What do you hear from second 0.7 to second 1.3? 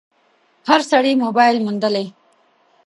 سړي